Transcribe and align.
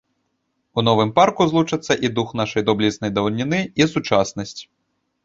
У 0.81 0.83
новым 0.87 1.09
парку 1.19 1.45
злучацца 1.51 1.93
і 2.09 2.11
дух 2.19 2.29
нашай 2.41 2.65
доблеснай 2.71 3.13
даўніны, 3.19 3.59
і 3.83 3.89
сучаснасць. 3.93 4.57